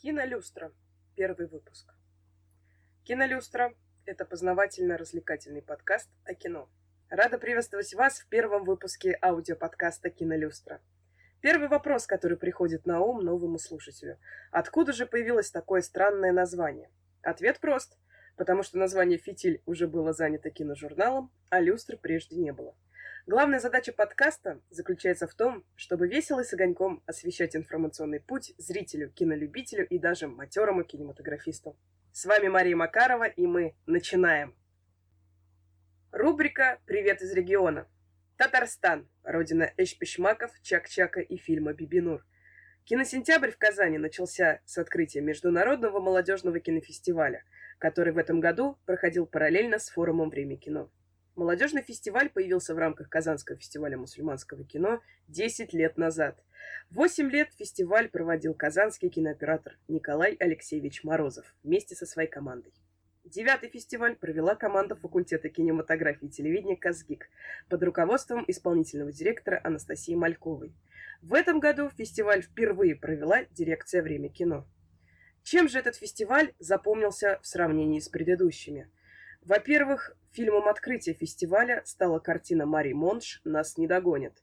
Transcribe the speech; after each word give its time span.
Кинолюстра. 0.00 0.72
Первый 1.16 1.48
выпуск. 1.48 1.92
Кинолюстра– 3.02 3.74
это 4.04 4.24
познавательно-развлекательный 4.24 5.60
подкаст 5.60 6.08
о 6.24 6.34
кино. 6.34 6.70
Рада 7.10 7.36
приветствовать 7.36 7.92
вас 7.94 8.20
в 8.20 8.28
первом 8.28 8.62
выпуске 8.62 9.18
аудиоподкаста 9.20 10.10
«Кинолюстра». 10.10 10.80
Первый 11.40 11.66
вопрос, 11.66 12.06
который 12.06 12.36
приходит 12.36 12.86
на 12.86 13.00
ум 13.00 13.24
новому 13.24 13.58
слушателю. 13.58 14.20
Откуда 14.52 14.92
же 14.92 15.04
появилось 15.04 15.50
такое 15.50 15.82
странное 15.82 16.30
название? 16.30 16.92
Ответ 17.22 17.58
прост. 17.58 17.98
Потому 18.36 18.62
что 18.62 18.78
название 18.78 19.18
«Фитиль» 19.18 19.62
уже 19.66 19.88
было 19.88 20.12
занято 20.12 20.48
киножурналом, 20.50 21.32
а 21.50 21.58
люстры 21.58 21.96
прежде 21.96 22.36
не 22.36 22.52
было– 22.52 22.76
Главная 23.28 23.60
задача 23.60 23.92
подкаста 23.92 24.58
заключается 24.70 25.26
в 25.26 25.34
том, 25.34 25.62
чтобы 25.76 26.08
весело 26.08 26.40
и 26.40 26.44
с 26.44 26.54
огоньком 26.54 27.02
освещать 27.04 27.54
информационный 27.54 28.20
путь 28.20 28.54
зрителю, 28.56 29.10
кинолюбителю 29.10 29.86
и 29.86 29.98
даже 29.98 30.28
матерому 30.28 30.82
кинематографисту. 30.82 31.76
С 32.10 32.24
вами 32.24 32.48
Мария 32.48 32.74
Макарова, 32.74 33.24
и 33.24 33.46
мы 33.46 33.74
начинаем. 33.84 34.56
Рубрика 36.10 36.78
«Привет 36.86 37.20
из 37.20 37.30
региона». 37.34 37.86
Татарстан, 38.38 39.06
родина 39.24 39.74
Эшпишмаков, 39.76 40.58
Чак-Чака 40.62 41.20
и 41.20 41.36
фильма 41.36 41.74
«Бибинур». 41.74 42.24
Киносентябрь 42.84 43.50
в 43.50 43.58
Казани 43.58 43.98
начался 43.98 44.62
с 44.64 44.78
открытия 44.78 45.20
Международного 45.20 46.00
молодежного 46.00 46.60
кинофестиваля, 46.60 47.44
который 47.76 48.14
в 48.14 48.16
этом 48.16 48.40
году 48.40 48.78
проходил 48.86 49.26
параллельно 49.26 49.78
с 49.78 49.90
форумом 49.90 50.30
«Время 50.30 50.56
кино». 50.56 50.90
Молодежный 51.38 51.82
фестиваль 51.82 52.30
появился 52.30 52.74
в 52.74 52.78
рамках 52.78 53.08
Казанского 53.08 53.56
фестиваля 53.56 53.96
мусульманского 53.96 54.64
кино 54.64 55.00
10 55.28 55.72
лет 55.72 55.96
назад. 55.96 56.36
Восемь 56.90 57.30
лет 57.30 57.50
фестиваль 57.56 58.08
проводил 58.08 58.54
казанский 58.54 59.08
кинооператор 59.08 59.78
Николай 59.86 60.34
Алексеевич 60.40 61.04
Морозов 61.04 61.54
вместе 61.62 61.94
со 61.94 62.06
своей 62.06 62.28
командой. 62.28 62.74
Девятый 63.22 63.68
фестиваль 63.68 64.16
провела 64.16 64.56
команда 64.56 64.96
факультета 64.96 65.48
кинематографии 65.48 66.26
и 66.26 66.28
телевидения 66.28 66.76
«Казгик» 66.76 67.28
под 67.68 67.84
руководством 67.84 68.44
исполнительного 68.48 69.12
директора 69.12 69.60
Анастасии 69.62 70.16
Мальковой. 70.16 70.74
В 71.22 71.34
этом 71.34 71.60
году 71.60 71.88
фестиваль 71.88 72.42
впервые 72.42 72.96
провела 72.96 73.44
дирекция 73.52 74.02
«Время 74.02 74.28
кино». 74.28 74.66
Чем 75.44 75.68
же 75.68 75.78
этот 75.78 75.94
фестиваль 75.94 76.52
запомнился 76.58 77.38
в 77.42 77.46
сравнении 77.46 78.00
с 78.00 78.08
предыдущими? 78.08 78.90
Во-первых, 79.42 80.17
Фильмом 80.32 80.68
открытия 80.68 81.14
фестиваля 81.14 81.82
стала 81.84 82.18
картина 82.18 82.66
Мари 82.66 82.92
Монш 82.92 83.40
«Нас 83.44 83.78
не 83.78 83.86
догонят». 83.86 84.34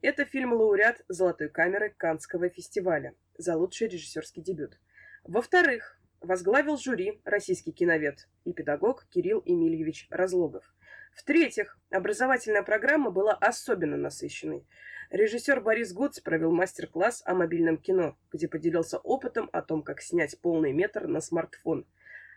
Это 0.00 0.24
фильм-лауреат 0.24 1.04
«Золотой 1.08 1.48
камеры» 1.48 1.94
Канского 1.96 2.48
фестиваля 2.48 3.14
за 3.36 3.56
лучший 3.56 3.88
режиссерский 3.88 4.42
дебют. 4.42 4.78
Во-вторых, 5.22 6.00
возглавил 6.20 6.78
жюри 6.78 7.20
российский 7.24 7.72
киновед 7.72 8.26
и 8.44 8.52
педагог 8.52 9.06
Кирилл 9.10 9.42
Эмильевич 9.44 10.06
Разлогов. 10.10 10.74
В-третьих, 11.14 11.78
образовательная 11.90 12.62
программа 12.62 13.10
была 13.10 13.34
особенно 13.34 13.96
насыщенной. 13.96 14.66
Режиссер 15.10 15.60
Борис 15.60 15.92
Гудс 15.92 16.20
провел 16.20 16.52
мастер-класс 16.52 17.22
о 17.26 17.34
мобильном 17.34 17.76
кино, 17.76 18.16
где 18.32 18.48
поделился 18.48 18.98
опытом 18.98 19.50
о 19.52 19.60
том, 19.62 19.82
как 19.82 20.00
снять 20.00 20.40
полный 20.40 20.72
метр 20.72 21.06
на 21.06 21.20
смартфон– 21.20 21.86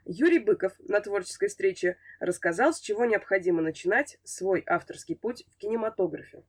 Юрий 0.09 0.39
Быков 0.39 0.71
на 0.79 1.01
творческой 1.01 1.49
встрече 1.49 1.97
рассказал, 2.21 2.73
с 2.73 2.79
чего 2.79 3.03
необходимо 3.03 3.61
начинать 3.61 4.17
свой 4.23 4.63
авторский 4.65 5.17
путь 5.17 5.43
в 5.51 5.57
кинематографе. 5.57 6.43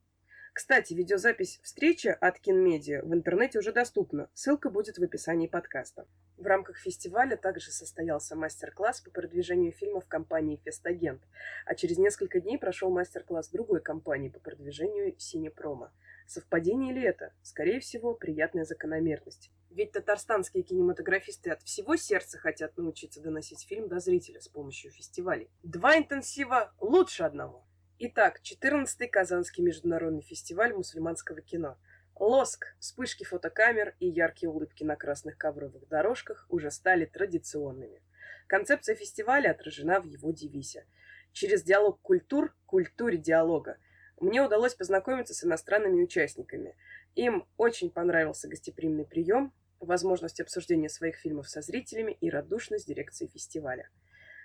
Кстати, 0.53 0.95
видеозапись 0.95 1.59
встречи 1.65 2.07
от 2.07 2.39
Кинмедиа 2.39 3.03
в 3.03 3.13
интернете 3.13 3.59
уже 3.59 3.73
доступна. 3.73 4.31
Ссылка 4.33 4.71
будет 4.71 4.99
в 4.99 5.03
описании 5.03 5.49
подкаста. 5.49 6.07
В 6.37 6.47
рамках 6.47 6.79
фестиваля 6.79 7.37
также 7.37 7.73
состоялся 7.73 8.37
мастер-класс 8.37 9.01
по 9.01 9.11
продвижению 9.11 9.73
фильмов 9.73 10.07
компании 10.07 10.61
«Фестагент», 10.65 11.23
а 11.67 11.75
через 11.75 11.99
несколько 11.99 12.41
дней 12.41 12.59
прошел 12.59 12.91
мастер-класс 12.91 13.49
другой 13.49 13.81
компании 13.81 14.29
по 14.29 14.39
продвижению 14.39 15.19
«Синепрома». 15.19 15.93
Совпадение 16.29 16.93
ли 16.93 17.03
это? 17.03 17.33
Скорее 17.43 17.81
всего, 17.81 18.13
приятная 18.13 18.65
закономерность. 18.65 19.51
Ведь 19.71 19.93
татарстанские 19.93 20.63
кинематографисты 20.63 21.51
от 21.51 21.63
всего 21.63 21.97
сердца 21.97 22.37
хотят 22.37 22.77
научиться 22.77 23.23
доносить 23.23 23.63
фильм 23.67 23.89
до 23.89 23.99
зрителя 23.99 24.39
с 24.43 24.47
помощью 24.47 24.91
фестивалей. 24.91 25.49
Два 25.63 25.97
интенсива 25.97 26.75
лучше 26.81 27.23
одного. 27.23 27.67
Итак, 27.99 28.41
14-й 28.43 29.09
Казанский 29.09 29.65
международный 29.65 30.21
фестиваль 30.21 30.75
мусульманского 30.75 31.41
кино. 31.41 31.79
Лоск, 32.15 32.77
вспышки 32.79 33.25
фотокамер 33.25 33.97
и 33.99 34.07
яркие 34.07 34.51
улыбки 34.51 34.85
на 34.85 34.97
красных 34.97 35.39
ковровых 35.39 35.89
дорожках 35.89 36.45
уже 36.51 36.71
стали 36.71 37.07
традиционными. 37.07 38.03
Концепция 38.49 38.97
фестиваля 38.97 39.53
отражена 39.53 39.99
в 39.99 40.05
его 40.05 40.31
девизе. 40.33 40.85
Через 41.33 41.63
диалог 41.63 42.03
культур– 42.03 42.55
культуре 42.67 43.17
диалога. 43.17 43.79
Мне 44.21 44.43
удалось 44.43 44.75
познакомиться 44.75 45.35
с 45.35 45.45
иностранными 45.45 46.03
участниками. 46.03 46.77
Им 47.15 47.47
очень 47.57 47.91
понравился 47.91 48.49
гостеприимный 48.49 49.05
прием, 49.05 49.53
возможность 49.79 50.41
обсуждения 50.41 50.89
своих 50.89 51.17
фильмов 51.17 51.49
со 51.49 51.63
зрителями 51.63 52.17
и 52.21 52.31
радушность 52.31 52.89
дирекции 52.89 53.27
фестиваля. 53.27 53.89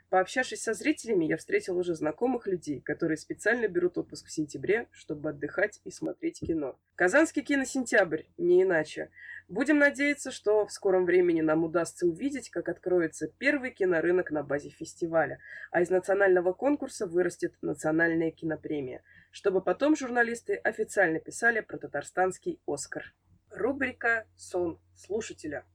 Пообщавшись 0.09 0.61
со 0.61 0.73
зрителями, 0.73 1.25
я 1.25 1.37
встретил 1.37 1.77
уже 1.77 1.95
знакомых 1.95 2.45
людей, 2.45 2.81
которые 2.81 3.17
специально 3.17 3.67
берут 3.67 3.97
отпуск 3.97 4.27
в 4.27 4.31
сентябре, 4.31 4.87
чтобы 4.91 5.29
отдыхать 5.29 5.81
и 5.85 5.91
смотреть 5.91 6.39
кино. 6.39 6.77
Казанский 6.95 7.41
киносентябрь, 7.41 8.23
не 8.37 8.61
иначе. 8.61 9.09
Будем 9.47 9.79
надеяться, 9.79 10.31
что 10.31 10.65
в 10.67 10.71
скором 10.71 11.05
времени 11.05 11.41
нам 11.41 11.63
удастся 11.63 12.05
увидеть, 12.05 12.49
как 12.49 12.69
откроется 12.69 13.27
первый 13.27 13.71
кинорынок 13.71 14.29
на 14.31 14.43
базе 14.43 14.69
фестиваля, 14.69 15.39
а 15.71 15.81
из 15.81 15.89
национального 15.89 16.53
конкурса 16.53 17.07
вырастет 17.07 17.55
национальная 17.61 18.31
кинопремия, 18.31 19.03
чтобы 19.31 19.61
потом 19.61 19.95
журналисты 19.95 20.55
официально 20.55 21.19
писали 21.19 21.61
про 21.61 21.77
татарстанский 21.77 22.61
«Оскар». 22.67 23.13
Рубрика 23.49 24.27
«Сон 24.35 24.79
слушателя». 24.95 25.65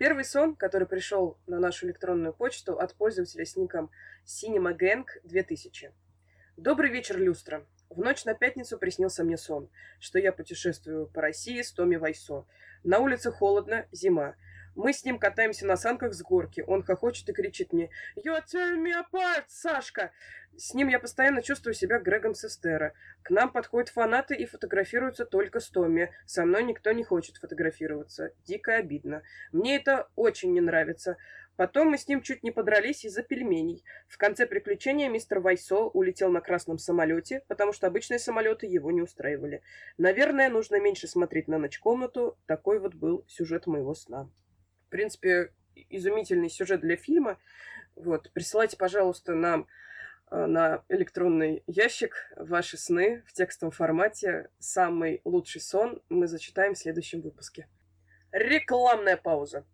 Первый 0.00 0.24
сон, 0.24 0.56
который 0.56 0.88
пришел 0.88 1.36
на 1.46 1.60
нашу 1.60 1.84
электронную 1.86 2.32
почту 2.32 2.78
от 2.78 2.94
пользователя 2.94 3.44
с 3.44 3.54
ником 3.54 3.90
CinemaGang2000. 4.24 5.92
Добрый 6.56 6.90
вечер, 6.90 7.18
Люстра. 7.18 7.66
В 7.90 7.98
ночь 7.98 8.24
на 8.24 8.32
пятницу 8.32 8.78
приснился 8.78 9.24
мне 9.24 9.36
сон, 9.36 9.68
что 9.98 10.18
я 10.18 10.32
путешествую 10.32 11.06
по 11.06 11.20
России 11.20 11.60
с 11.60 11.70
Томи 11.70 11.98
Вайсо. 11.98 12.46
На 12.82 12.98
улице 12.98 13.30
холодно, 13.30 13.86
зима. 13.92 14.36
Мы 14.74 14.92
с 14.92 15.04
ним 15.04 15.18
катаемся 15.18 15.66
на 15.66 15.76
санках 15.76 16.14
с 16.14 16.22
горки. 16.22 16.62
Он 16.66 16.82
хохочет 16.82 17.28
и 17.28 17.32
кричит 17.32 17.72
мне 17.72 17.90
«You're 18.16 18.42
tearing 18.46 18.84
me 18.84 18.92
apart, 18.92 19.44
Сашка!» 19.48 20.12
С 20.56 20.74
ним 20.74 20.88
я 20.88 20.98
постоянно 20.98 21.42
чувствую 21.42 21.74
себя 21.74 21.98
Грегом 21.98 22.34
Сестера. 22.34 22.92
К 23.22 23.30
нам 23.30 23.50
подходят 23.50 23.88
фанаты 23.88 24.34
и 24.34 24.46
фотографируются 24.46 25.24
только 25.24 25.60
с 25.60 25.68
Томми. 25.70 26.12
Со 26.26 26.44
мной 26.44 26.64
никто 26.64 26.92
не 26.92 27.04
хочет 27.04 27.36
фотографироваться. 27.36 28.32
Дико 28.44 28.76
обидно. 28.76 29.22
Мне 29.52 29.76
это 29.76 30.08
очень 30.16 30.52
не 30.52 30.60
нравится. 30.60 31.16
Потом 31.56 31.90
мы 31.90 31.98
с 31.98 32.08
ним 32.08 32.22
чуть 32.22 32.42
не 32.42 32.50
подрались 32.50 33.04
из-за 33.04 33.22
пельменей. 33.22 33.84
В 34.08 34.18
конце 34.18 34.46
приключения 34.46 35.08
мистер 35.08 35.40
Вайсо 35.40 35.84
улетел 35.84 36.30
на 36.30 36.40
красном 36.40 36.78
самолете, 36.78 37.42
потому 37.48 37.72
что 37.72 37.86
обычные 37.86 38.18
самолеты 38.18 38.66
его 38.66 38.90
не 38.90 39.02
устраивали. 39.02 39.62
Наверное, 39.98 40.48
нужно 40.48 40.80
меньше 40.80 41.06
смотреть 41.06 41.48
на 41.48 41.58
ночь 41.58 41.78
комнату. 41.78 42.38
Такой 42.46 42.78
вот 42.78 42.94
был 42.94 43.24
сюжет 43.28 43.66
моего 43.66 43.94
сна. 43.94 44.30
В 44.90 44.92
принципе, 44.92 45.52
изумительный 45.88 46.50
сюжет 46.50 46.80
для 46.80 46.96
фильма. 46.96 47.38
Вот, 47.94 48.28
присылайте, 48.32 48.76
пожалуйста, 48.76 49.34
нам 49.36 49.68
э, 50.32 50.46
на 50.46 50.82
электронный 50.88 51.62
ящик 51.68 52.16
ваши 52.34 52.76
сны 52.76 53.22
в 53.24 53.32
текстовом 53.32 53.70
формате. 53.70 54.48
Самый 54.58 55.20
лучший 55.24 55.60
сон 55.60 56.02
мы 56.08 56.26
зачитаем 56.26 56.74
в 56.74 56.78
следующем 56.78 57.20
выпуске. 57.20 57.68
Рекламная 58.32 59.16
пауза. 59.16 59.64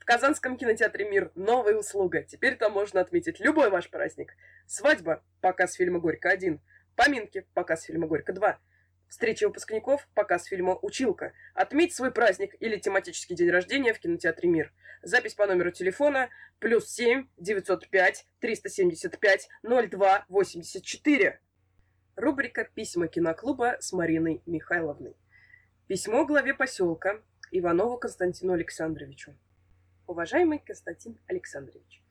В 0.00 0.04
Казанском 0.04 0.56
кинотеатре 0.56 1.08
«Мир» 1.08 1.30
новая 1.36 1.76
услуга. 1.76 2.24
Теперь 2.24 2.56
там 2.56 2.72
можно 2.72 3.00
отметить 3.00 3.38
любой 3.38 3.70
ваш 3.70 3.88
праздник. 3.90 4.34
Свадьба– 4.66 5.22
показ 5.40 5.74
фильма 5.74 6.00
«Горько-1». 6.00 6.58
Поминки– 6.96 7.46
показ 7.54 7.84
фильма 7.84 8.08
«Горько-2». 8.08 8.56
Встреча 9.14 9.46
выпускников– 9.46 10.08
показ 10.14 10.46
фильма 10.46 10.76
«Училка». 10.82 11.34
Отметь 11.54 11.94
свой 11.94 12.10
праздник 12.10 12.56
или 12.58 12.76
тематический 12.76 13.36
день 13.36 13.48
рождения 13.48 13.94
в 13.94 14.00
кинотеатре 14.00 14.48
«Мир». 14.48 14.72
Запись 15.02 15.34
по 15.34 15.46
номеру 15.46 15.70
телефона 15.70 16.30
плюс 16.58 16.90
7 16.90 17.28
905 17.36 18.26
375 18.40 19.48
02 19.62 20.24
84. 20.28 21.40
Рубрика 22.16 22.64
«Письма 22.64 23.06
киноклуба» 23.06 23.76
с 23.78 23.92
Мариной 23.92 24.42
Михайловной. 24.46 25.14
Письмо 25.86 26.26
главе 26.26 26.52
поселка 26.52 27.20
Иванову 27.52 27.98
Константину 27.98 28.54
Александровичу. 28.54 29.36
Уважаемый 30.08 30.58
Константин 30.58 31.20
Александрович, 31.28 32.02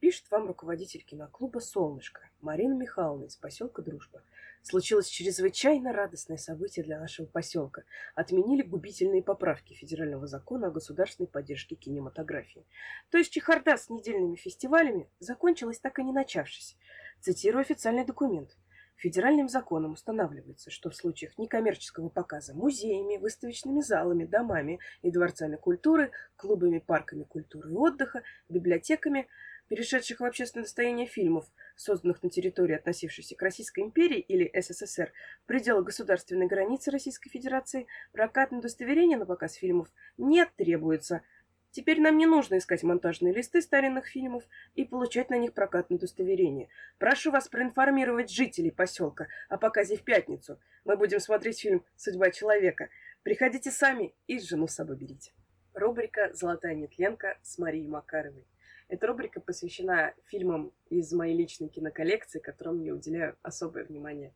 Пишет 0.00 0.30
вам 0.30 0.46
руководитель 0.46 1.02
киноклуба 1.02 1.58
«Солнышко» 1.58 2.20
Марина 2.40 2.74
Михайловна 2.74 3.24
из 3.24 3.34
поселка 3.34 3.82
Дружба. 3.82 4.22
Случилось 4.62 5.08
чрезвычайно 5.08 5.92
радостное 5.92 6.36
событие 6.36 6.84
для 6.84 7.00
нашего 7.00 7.26
поселка. 7.26 7.82
Отменили 8.14 8.62
губительные 8.62 9.24
поправки 9.24 9.74
федерального 9.74 10.28
закона 10.28 10.68
о 10.68 10.70
государственной 10.70 11.26
поддержке 11.26 11.74
кинематографии. 11.74 12.64
То 13.10 13.18
есть 13.18 13.32
чехарда 13.32 13.76
с 13.76 13.90
недельными 13.90 14.36
фестивалями 14.36 15.10
закончилась 15.18 15.80
так 15.80 15.98
и 15.98 16.04
не 16.04 16.12
начавшись. 16.12 16.76
Цитирую 17.20 17.62
официальный 17.62 18.04
документ. 18.04 18.56
Федеральным 18.94 19.48
законом 19.48 19.92
устанавливается, 19.92 20.70
что 20.70 20.90
в 20.90 20.96
случаях 20.96 21.38
некоммерческого 21.38 22.08
показа 22.08 22.54
музеями, 22.54 23.16
выставочными 23.16 23.80
залами, 23.80 24.24
домами 24.24 24.78
и 25.02 25.10
дворцами 25.10 25.56
культуры, 25.56 26.12
клубами, 26.36 26.78
парками 26.78 27.24
культуры 27.24 27.72
и 27.72 27.74
отдыха, 27.74 28.22
библиотеками– 28.48 29.26
перешедших 29.68 30.20
в 30.20 30.24
общественное 30.24 30.64
достояние 30.64 31.06
фильмов, 31.06 31.46
созданных 31.76 32.22
на 32.22 32.30
территории, 32.30 32.74
относившейся 32.74 33.36
к 33.36 33.42
Российской 33.42 33.80
империи 33.80 34.18
или 34.18 34.50
СССР, 34.60 35.12
в 35.44 35.46
пределах 35.46 35.84
государственной 35.84 36.46
границы 36.46 36.90
Российской 36.90 37.30
Федерации, 37.30 37.86
прокатное 38.12 38.58
удостоверение 38.60 39.18
на 39.18 39.26
показ 39.26 39.54
фильмов 39.54 39.88
не 40.16 40.44
требуется. 40.44 41.22
Теперь 41.70 42.00
нам 42.00 42.16
не 42.16 42.26
нужно 42.26 42.58
искать 42.58 42.82
монтажные 42.82 43.32
листы 43.32 43.60
старинных 43.60 44.06
фильмов 44.06 44.42
и 44.74 44.84
получать 44.84 45.28
на 45.28 45.36
них 45.36 45.52
прокатное 45.52 45.98
удостоверение. 45.98 46.68
Прошу 46.98 47.30
вас 47.30 47.48
проинформировать 47.48 48.30
жителей 48.30 48.70
поселка 48.70 49.28
о 49.48 49.58
показе 49.58 49.96
в 49.96 50.02
пятницу. 50.02 50.58
Мы 50.84 50.96
будем 50.96 51.20
смотреть 51.20 51.60
фильм 51.60 51.84
«Судьба 51.94 52.30
человека». 52.30 52.88
Приходите 53.22 53.70
сами 53.70 54.14
и 54.26 54.40
жену 54.40 54.66
с 54.66 54.74
собой 54.74 54.96
берите. 54.96 55.32
Рубрика 55.74 56.30
«Золотая 56.32 56.74
нетленка» 56.74 57.38
с 57.42 57.58
Марией 57.58 57.86
Макаровой. 57.86 58.46
Эта 58.88 59.06
рубрика 59.06 59.40
посвящена 59.40 60.14
фильмам 60.24 60.72
из 60.88 61.12
моей 61.12 61.36
личной 61.36 61.68
киноколлекции, 61.68 62.38
которым 62.38 62.80
я 62.80 62.94
уделяю 62.94 63.36
особое 63.42 63.84
внимание. 63.84 64.34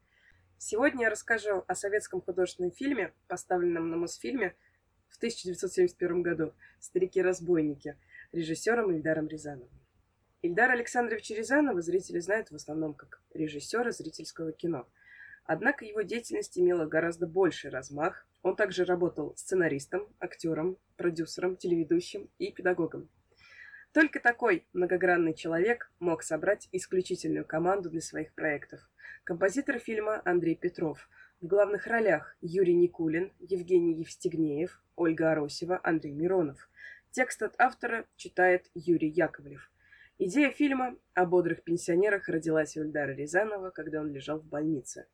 Сегодня 0.58 1.04
я 1.04 1.10
расскажу 1.10 1.64
о 1.66 1.74
советском 1.74 2.20
художественном 2.20 2.70
фильме, 2.70 3.14
поставленном 3.28 3.90
на 3.90 3.96
Мосфильме 3.96 4.54
в 5.08 5.16
1971 5.16 6.22
году 6.22 6.52
«Старики-разбойники» 6.80 7.96
режиссером 8.32 8.92
Ильдаром 8.92 9.26
Рязановым. 9.26 9.70
Ильдар 10.42 10.70
Александрович 10.70 11.30
Рязанова 11.30 11.80
зрители 11.80 12.18
знают 12.18 12.50
в 12.50 12.54
основном 12.54 12.92
как 12.92 13.22
режиссера 13.32 13.90
зрительского 13.90 14.52
кино. 14.52 14.86
Однако 15.44 15.86
его 15.86 16.02
деятельность 16.02 16.58
имела 16.58 16.84
гораздо 16.84 17.26
больший 17.26 17.70
размах. 17.70 18.26
Он 18.42 18.54
также 18.54 18.84
работал 18.84 19.34
сценаристом, 19.36 20.14
актером, 20.20 20.76
продюсером, 20.96 21.56
телеведущим 21.56 22.28
и 22.38 22.52
педагогом. 22.52 23.08
Только 23.92 24.20
такой 24.20 24.66
многогранный 24.72 25.34
человек 25.34 25.92
мог 26.00 26.22
собрать 26.22 26.66
исключительную 26.72 27.44
команду 27.44 27.90
для 27.90 28.00
своих 28.00 28.32
проектов. 28.32 28.80
Композитор 29.22 29.78
фильма 29.78 30.22
Андрей 30.24 30.54
Петров. 30.54 31.10
В 31.42 31.46
главных 31.46 31.86
ролях 31.86 32.34
Юрий 32.40 32.74
Никулин, 32.74 33.32
Евгений 33.38 33.98
Евстигнеев, 33.98 34.82
Ольга 34.96 35.32
Аросева, 35.32 35.78
Андрей 35.82 36.14
Миронов. 36.14 36.70
Текст 37.10 37.42
от 37.42 37.54
автора 37.60 38.06
читает 38.16 38.70
Юрий 38.74 39.10
Яковлев. 39.10 39.70
Идея 40.18 40.50
фильма 40.50 40.96
о 41.12 41.26
бодрых 41.26 41.62
пенсионерах 41.62 42.30
родилась 42.30 42.78
у 42.78 42.80
Ильдара 42.80 43.12
Рязанова, 43.12 43.68
когда 43.70 44.00
он 44.00 44.10
лежал 44.10 44.38
в 44.38 44.46
больнице. 44.46 45.06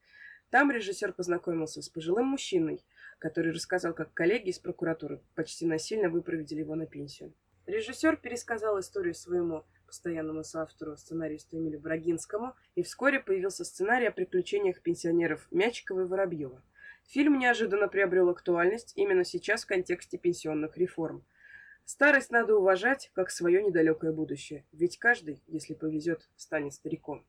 Там 0.50 0.70
режиссер 0.70 1.14
познакомился 1.14 1.82
с 1.82 1.88
пожилым 1.88 2.26
мужчиной, 2.26 2.84
который 3.18 3.52
рассказал, 3.52 3.92
как 3.92 4.14
коллеги 4.14 4.50
из 4.50 4.60
прокуратуры 4.60 5.20
почти 5.34 5.66
насильно 5.66 6.08
выпроводили 6.08 6.60
его 6.60 6.76
на 6.76 6.86
пенсию. 6.86 7.34
Режиссер 7.68 8.16
пересказал 8.16 8.80
историю 8.80 9.14
своему 9.14 9.62
постоянному 9.86 10.42
соавтору, 10.42 10.96
сценаристу 10.96 11.58
Эмилю 11.58 11.78
Брагинскому, 11.78 12.56
и 12.74 12.82
вскоре 12.82 13.20
появился 13.20 13.62
сценарий 13.62 14.06
о 14.06 14.10
приключениях 14.10 14.80
пенсионеров 14.80 15.46
Мячикова 15.50 16.00
и 16.00 16.04
Воробьева. 16.04 16.62
Фильм 17.08 17.38
неожиданно 17.38 17.88
приобрел 17.88 18.30
актуальность 18.30 18.94
именно 18.96 19.22
сейчас 19.22 19.64
в 19.64 19.66
контексте 19.66 20.16
пенсионных 20.16 20.78
реформ. 20.78 21.26
Старость 21.84 22.30
надо 22.30 22.56
уважать, 22.56 23.10
как 23.12 23.30
свое 23.30 23.62
недалекое 23.62 24.12
будущее, 24.12 24.64
ведь 24.72 24.98
каждый, 24.98 25.42
если 25.46 25.74
повезет, 25.74 26.26
станет 26.36 26.72
стариком. 26.72 27.26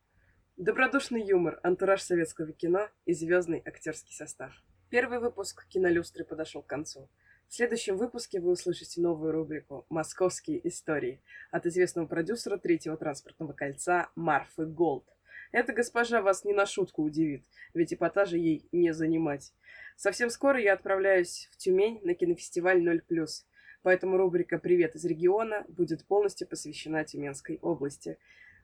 Добродушный 0.56 1.22
юмор, 1.22 1.60
антураж 1.64 2.02
советского 2.02 2.54
кино 2.54 2.88
и 3.04 3.14
звездный 3.14 3.62
актерский 3.66 4.16
состав. 4.16 4.54
Первый 4.90 5.20
выпуск 5.20 5.68
«Кинолюстры» 5.68 6.24
подошел 6.24 6.62
к 6.62 6.68
концу. 6.68 7.10
В 7.50 7.56
следующем 7.56 7.98
выпуске 7.98 8.40
вы 8.40 8.52
услышите 8.52 9.02
новую 9.02 9.32
рубрику 9.32 9.88
«Московские 9.90 10.68
истории» 10.68 11.20
от 11.50 11.66
известного 11.66 12.06
продюсера 12.06 12.60
третьего 12.60 12.96
транспортного 12.96 13.54
кольца 13.54 14.12
Марфы 14.16 14.68
Голд. 14.68 15.04
Эта 15.52 15.74
госпожа 15.74 16.22
вас 16.22 16.46
не 16.46 16.54
на 16.54 16.68
шутку 16.68 17.02
удивит, 17.02 17.44
ведь 17.74 17.92
эпатажа 17.92 18.38
ей 18.38 18.68
не 18.72 18.94
занимать. 18.94 19.52
Совсем 19.96 20.30
скоро 20.30 20.62
я 20.62 20.74
отправляюсь 20.74 21.50
в 21.52 21.58
Тюмень 21.58 22.00
на 22.04 22.14
кинофестиваль 22.14 22.88
0+. 22.88 23.02
Поэтому 23.82 24.18
рубрика 24.18 24.60
«Привет 24.60 24.96
из 24.96 25.04
региона» 25.06 25.66
будет 25.70 26.06
полностью 26.06 26.48
посвящена 26.48 27.04
Тюменской 27.04 27.58
области. 27.64 28.20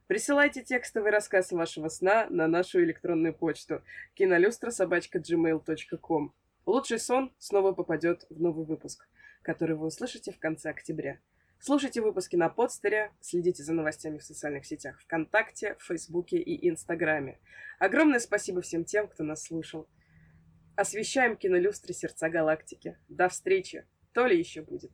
Присылайте 0.06 0.62
текстовый 0.62 1.10
рассказ 1.10 1.52
вашего 1.52 1.90
сна 1.90 2.28
на 2.30 2.48
нашу 2.48 2.84
электронную 2.84 3.34
почту 3.34 3.82
кинолюстра.gmail.com 4.14 6.34
Лучший 6.66 7.00
сон 7.00 7.32
снова 7.38 7.74
попадет 7.74 8.26
в 8.30 8.42
новый 8.42 8.66
выпуск, 8.66 9.08
который 9.44 9.76
вы 9.76 9.86
услышите 9.86 10.32
в 10.32 10.40
конце 10.40 10.72
октября. 10.72 11.20
Слушайте 11.60 12.02
выпуски 12.02 12.36
на 12.36 12.50
подстере, 12.50 13.12
следите 13.22 13.64
за 13.64 13.74
новостями 13.74 14.18
в 14.18 14.24
социальных 14.24 14.66
сетях 14.66 15.00
ВКонтакте, 15.02 15.78
Фейсбуке 15.80 16.38
и 16.38 16.68
Инстаграме. 16.68 17.40
Огромное 17.80 18.20
спасибо 18.20 18.62
всем 18.62 18.84
тем, 18.84 19.08
кто 19.08 19.24
нас 19.24 19.44
слушал. 19.44 19.88
Освещаем 20.76 21.38
кинолюстры 21.38 21.94
сердца 21.94 22.30
галактики. 22.30 22.98
До 23.08 23.30
встречи. 23.30 23.86
То 24.14 24.26
ли 24.26 24.38
еще 24.38 24.62
будет. 24.62 24.92